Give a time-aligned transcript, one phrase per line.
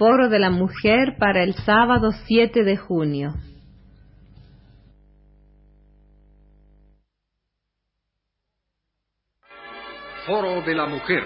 [0.00, 3.34] Foro de la Mujer para el sábado 7 de junio.
[10.24, 11.22] Foro de la Mujer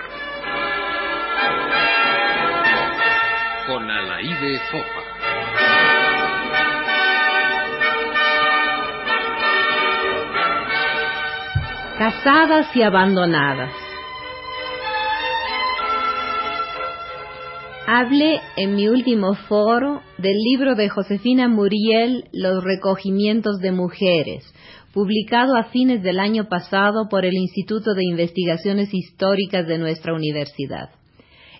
[3.69, 5.05] con Alaide Fopa.
[11.97, 13.84] Casadas y abandonadas.
[17.87, 24.43] Hablé en mi último foro del libro de Josefina Muriel, Los recogimientos de mujeres,
[24.95, 30.93] publicado a fines del año pasado por el Instituto de Investigaciones Históricas de nuestra universidad.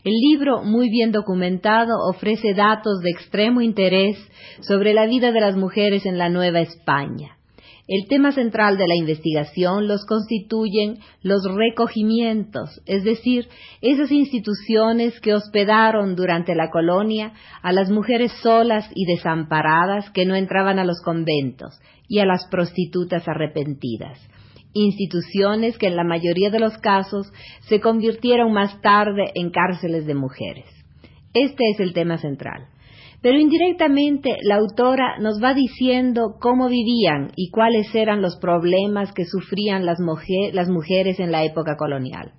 [0.03, 4.17] El libro, muy bien documentado, ofrece datos de extremo interés
[4.61, 7.34] sobre la vida de las mujeres en la Nueva España.
[7.87, 13.47] El tema central de la investigación los constituyen los recogimientos, es decir,
[13.83, 20.35] esas instituciones que hospedaron durante la colonia a las mujeres solas y desamparadas que no
[20.35, 24.19] entraban a los conventos y a las prostitutas arrepentidas.
[24.73, 27.31] Instituciones que en la mayoría de los casos
[27.69, 30.65] se convirtieron más tarde en cárceles de mujeres.
[31.35, 32.69] Este es el tema central.
[33.25, 39.25] Pero indirectamente la autora nos va diciendo cómo vivían y cuáles eran los problemas que
[39.25, 42.33] sufrían las, mujeres en la época colonial.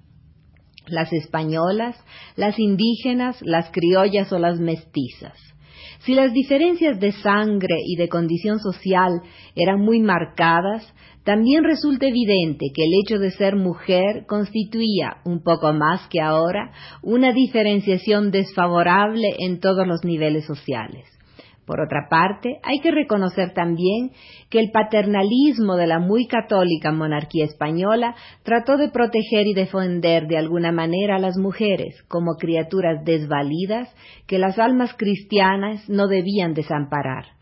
[0.86, 1.97] Las españolas,
[2.36, 5.36] las indígenas, las criollas o las mestizas.
[6.02, 9.23] Si las diferencias de sangre y de condición social
[9.56, 10.94] eran muy marcadas,
[11.26, 16.72] también resulta evidente que el hecho de ser mujer constituía, un poco más que ahora,
[17.02, 21.06] una diferenciación desfavorable en todos los niveles sociales.
[21.66, 24.12] Por otra parte, hay que reconocer también
[24.52, 30.38] que el paternalismo de la muy católica monarquía española trató de proteger y defender de
[30.38, 33.90] alguna manera a las mujeres como criaturas desvalidas
[34.28, 37.34] que las almas cristianas no debían desamparar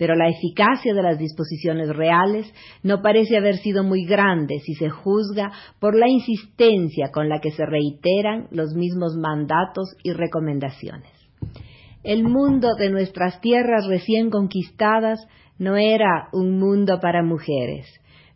[0.00, 2.50] pero la eficacia de las disposiciones reales
[2.82, 7.50] no parece haber sido muy grande si se juzga por la insistencia con la que
[7.50, 11.10] se reiteran los mismos mandatos y recomendaciones.
[12.02, 15.20] El mundo de nuestras tierras recién conquistadas
[15.58, 17.86] no era un mundo para mujeres,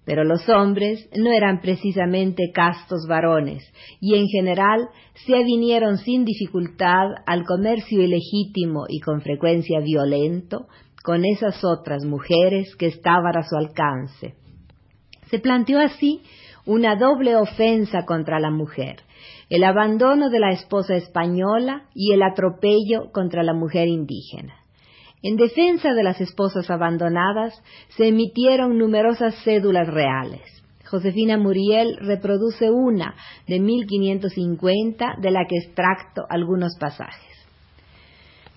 [0.04, 3.64] pero los hombres no eran precisamente castos varones,
[4.00, 4.88] y en general
[5.26, 10.66] se avinieron sin dificultad al comercio ilegítimo y con frecuencia violento
[11.04, 14.36] con esas otras mujeres que estaban a su alcance.
[15.30, 16.22] Se planteó así
[16.64, 19.02] una doble ofensa contra la mujer,
[19.50, 24.54] el abandono de la esposa española y el atropello contra la mujer indígena.
[25.22, 27.62] En defensa de las esposas abandonadas
[27.98, 30.40] se emitieron numerosas cédulas reales.
[30.86, 33.14] Josefina Muriel reproduce una
[33.46, 37.43] de 1550 de la que extracto algunos pasajes.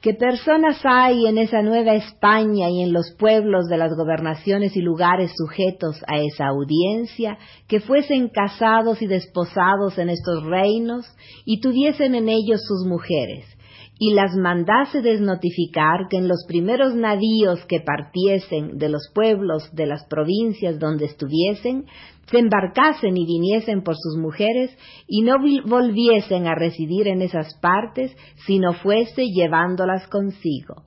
[0.02, 4.82] ¿Qué personas hay en esa nueva España y en los pueblos de las gobernaciones y
[4.82, 11.06] lugares sujetos a esa audiencia que fuesen casados y desposados en estos reinos
[11.46, 13.46] y tuviesen en ellos sus mujeres?
[14.00, 19.88] y las mandase desnotificar que en los primeros navíos que partiesen de los pueblos de
[19.88, 21.86] las provincias donde estuviesen,
[22.30, 24.78] se embarcasen y viniesen por sus mujeres
[25.08, 28.16] y no volviesen a residir en esas partes,
[28.46, 30.84] sino fuese llevándolas consigo.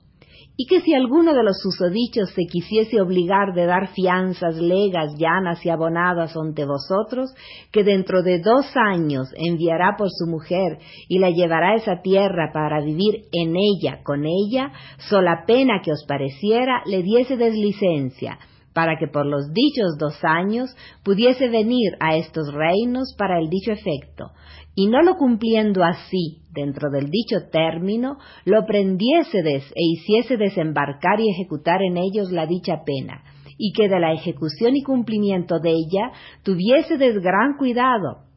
[0.57, 5.65] Y que si alguno de los susodichos se quisiese obligar de dar fianzas legas, llanas
[5.65, 7.33] y abonadas ante vosotros,
[7.71, 10.77] que dentro de dos años enviará por su mujer
[11.07, 14.71] y la llevará a esa tierra para vivir en ella con ella,
[15.09, 18.37] sola pena que os pareciera le diese deslicencia,
[18.73, 23.71] para que por los dichos dos años pudiese venir a estos reinos para el dicho
[23.71, 24.31] efecto,
[24.75, 31.29] y no lo cumpliendo así dentro del dicho término, lo prendiésedes e hiciese desembarcar y
[31.29, 33.23] ejecutar en ellos la dicha pena,
[33.57, 36.11] y que de la ejecución y cumplimiento de ella
[36.43, 38.30] tuviésedes gran cuidado,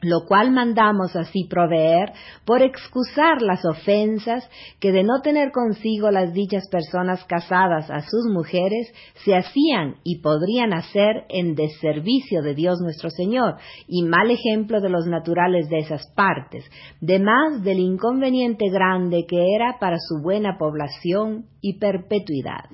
[0.00, 2.12] lo cual mandamos así proveer
[2.44, 4.48] por excusar las ofensas
[4.78, 8.92] que de no tener consigo las dichas personas casadas a sus mujeres
[9.24, 13.56] se hacían y podrían hacer en deservicio de Dios nuestro Señor
[13.88, 16.64] y mal ejemplo de los naturales de esas partes,
[17.00, 22.64] demás del inconveniente grande que era para su buena población y perpetuidad.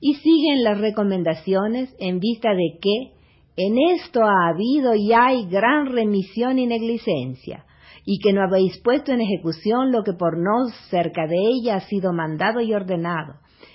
[0.00, 3.19] Y siguen las recomendaciones en vista de que
[3.66, 7.66] en esto ha habido y hay gran remisión y negligencia,
[8.06, 11.80] y que no habéis puesto en ejecución lo que por no cerca de ella ha
[11.80, 13.34] sido mandado y ordenado,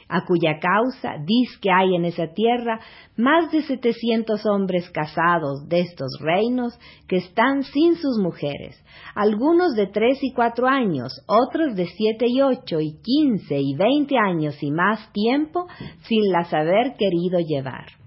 [0.09, 2.79] a cuya causa dice que hay en esa tierra
[3.15, 8.83] más de setecientos hombres casados de estos reinos que están sin sus mujeres,
[9.13, 14.15] algunos de tres y cuatro años, otros de siete y ocho y quince y veinte
[14.17, 15.67] años y más tiempo
[16.07, 18.05] sin las haber querido llevar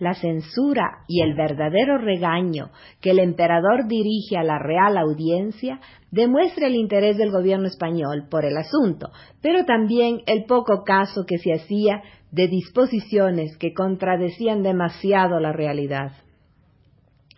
[0.00, 2.70] la censura y el verdadero regaño
[3.00, 5.78] que el emperador dirige a la Real Audiencia
[6.10, 9.10] demuestra el interés del gobierno español por el asunto,
[9.40, 12.02] pero también el poco caso que se hacía
[12.32, 16.12] de disposiciones que contradecían demasiado la realidad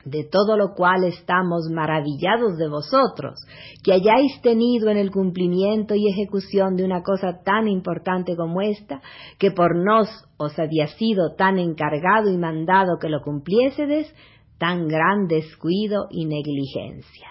[0.04, 3.40] de todo lo cual estamos maravillados de vosotros,
[3.82, 9.00] que hayáis tenido en el cumplimiento y ejecución de una cosa tan importante como esta,
[9.38, 14.12] que por nos os había sido tan encargado y mandado que lo cumpliésedes,
[14.58, 17.28] tan gran descuido y negligencia.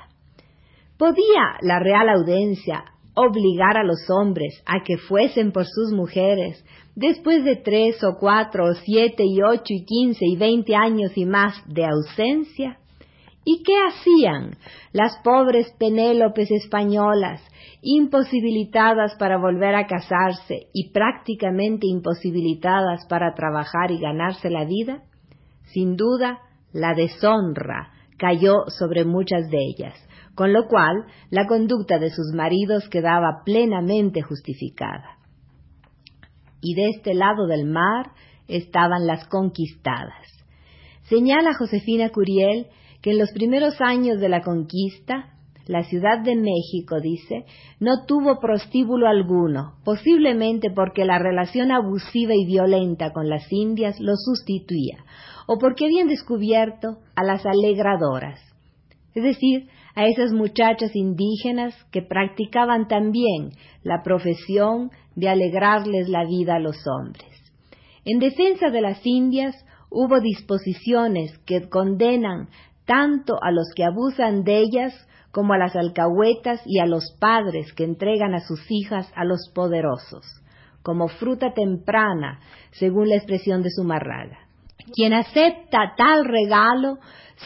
[0.98, 2.84] ¿Podía la Real Audiencia
[3.14, 6.64] obligar a los hombres a que fuesen por sus mujeres,
[6.96, 11.26] después de tres o cuatro o siete y ocho y quince y veinte años y
[11.26, 12.78] más de ausencia?
[13.44, 14.58] ¿Y qué hacían
[14.94, 17.42] las pobres Penélopes españolas,
[17.82, 25.02] imposibilitadas para volver a casarse y prácticamente imposibilitadas para trabajar y ganarse la vida?
[25.74, 26.40] Sin duda,
[26.72, 29.96] la deshonra cayó sobre muchas de ellas,
[30.36, 35.21] con lo cual la conducta de sus maridos quedaba plenamente justificada.
[36.62, 38.12] Y de este lado del mar
[38.48, 40.28] estaban las conquistadas.
[41.04, 42.68] Señala Josefina Curiel
[43.02, 45.34] que en los primeros años de la conquista,
[45.66, 47.46] la Ciudad de México, dice,
[47.80, 54.14] no tuvo prostíbulo alguno, posiblemente porque la relación abusiva y violenta con las indias lo
[54.16, 55.04] sustituía,
[55.48, 58.40] o porque habían descubierto a las alegradoras,
[59.16, 63.50] es decir, a esas muchachas indígenas que practicaban también
[63.84, 67.28] la profesión de alegrarles la vida a los hombres.
[68.06, 69.56] En defensa de las indias
[69.90, 72.50] hubo disposiciones que condenan
[72.86, 74.94] tanto a los que abusan de ellas
[75.32, 79.50] como a las alcahuetas y a los padres que entregan a sus hijas a los
[79.54, 80.26] poderosos,
[80.84, 82.40] como fruta temprana,
[82.72, 84.51] según la expresión de su marraga.
[84.94, 86.98] Quien acepta tal regalo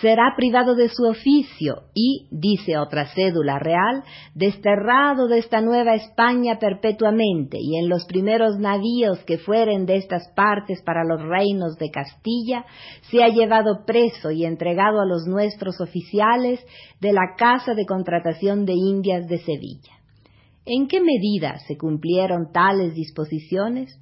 [0.01, 4.03] será privado de su oficio y, dice otra cédula real,
[4.33, 10.27] desterrado de esta nueva España perpetuamente y en los primeros navíos que fueren de estas
[10.35, 12.65] partes para los reinos de Castilla,
[13.09, 16.59] se ha llevado preso y entregado a los nuestros oficiales
[16.99, 19.93] de la Casa de Contratación de Indias de Sevilla.
[20.65, 23.97] ¿En qué medida se cumplieron tales disposiciones?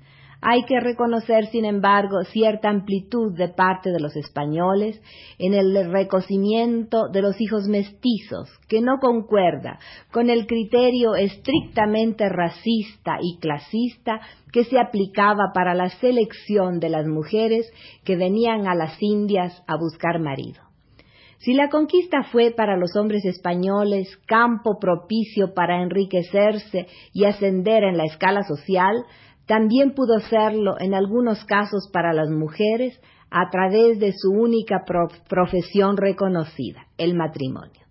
[0.45, 5.01] Hay que reconocer, sin embargo, cierta amplitud de parte de los españoles
[5.39, 9.79] en el recocimiento de los hijos mestizos, que no concuerda
[10.11, 14.19] con el criterio estrictamente racista y clasista
[14.51, 17.71] que se aplicaba para la selección de las mujeres
[18.03, 20.61] que venían a las Indias a buscar marido.
[21.37, 27.97] Si la conquista fue para los hombres españoles campo propicio para enriquecerse y ascender en
[27.97, 29.05] la escala social,
[29.45, 32.99] también pudo serlo en algunos casos para las mujeres
[33.29, 34.83] a través de su única
[35.27, 37.81] profesión reconocida, el matrimonio.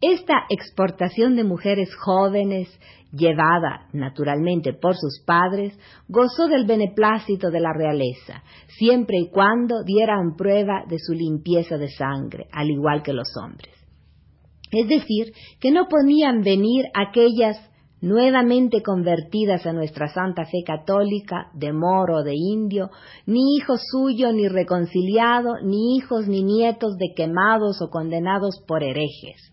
[0.00, 2.68] Esta exportación de mujeres jóvenes,
[3.10, 5.76] llevada naturalmente por sus padres,
[6.08, 11.88] gozó del beneplácito de la realeza, siempre y cuando dieran prueba de su limpieza de
[11.88, 13.74] sangre, al igual que los hombres.
[14.70, 17.58] Es decir, que no podían venir aquellas
[18.00, 22.90] nuevamente convertidas a nuestra santa fe católica, de moro o de indio,
[23.26, 29.52] ni hijo suyo ni reconciliado, ni hijos ni nietos de quemados o condenados por herejes.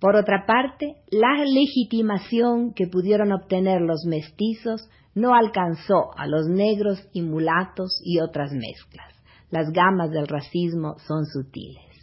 [0.00, 6.98] Por otra parte, la legitimación que pudieron obtener los mestizos no alcanzó a los negros
[7.12, 9.14] y mulatos y otras mezclas.
[9.50, 11.93] Las gamas del racismo son sutiles.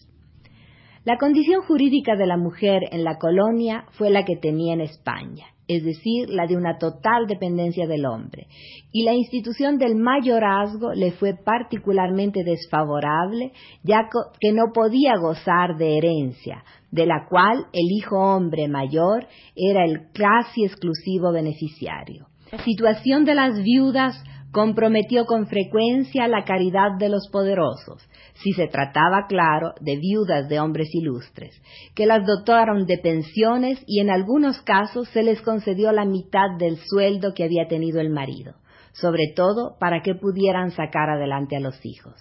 [1.03, 5.47] La condición jurídica de la mujer en la colonia fue la que tenía en España,
[5.67, 8.45] es decir, la de una total dependencia del hombre,
[8.91, 15.97] y la institución del mayorazgo le fue particularmente desfavorable, ya que no podía gozar de
[15.97, 22.27] herencia, de la cual el hijo hombre mayor era el casi exclusivo beneficiario.
[22.51, 28.01] La situación de las viudas comprometió con frecuencia la caridad de los poderosos,
[28.35, 31.61] si se trataba, claro, de viudas de hombres ilustres,
[31.95, 36.77] que las dotaron de pensiones y en algunos casos se les concedió la mitad del
[36.77, 38.55] sueldo que había tenido el marido,
[38.93, 42.15] sobre todo para que pudieran sacar adelante a los hijos.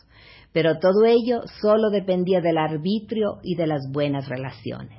[0.52, 4.98] Pero todo ello solo dependía del arbitrio y de las buenas relaciones.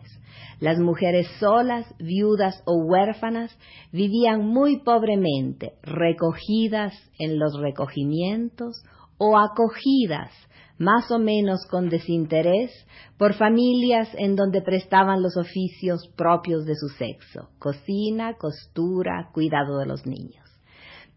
[0.62, 3.52] Las mujeres solas, viudas o huérfanas
[3.92, 8.84] vivían muy pobremente, recogidas en los recogimientos
[9.18, 10.32] o acogidas,
[10.78, 12.70] más o menos con desinterés,
[13.18, 19.88] por familias en donde prestaban los oficios propios de su sexo, cocina, costura, cuidado de
[19.88, 20.51] los niños.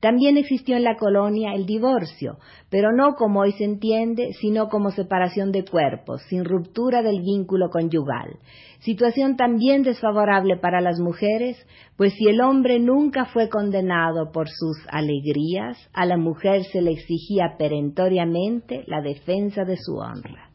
[0.00, 4.90] También existió en la colonia el divorcio, pero no como hoy se entiende, sino como
[4.90, 8.36] separación de cuerpos, sin ruptura del vínculo conyugal.
[8.80, 11.56] Situación también desfavorable para las mujeres,
[11.96, 16.90] pues si el hombre nunca fue condenado por sus alegrías, a la mujer se le
[16.90, 20.50] exigía perentoriamente la defensa de su honra.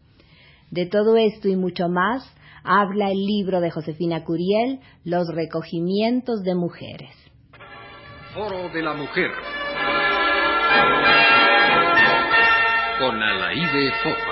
[0.70, 2.24] De todo esto y mucho más
[2.64, 7.19] habla el libro de Josefina Curiel, Los recogimientos de mujeres.
[8.34, 9.32] Foro de la Mujer.
[13.00, 14.29] Con Alaide Fopa.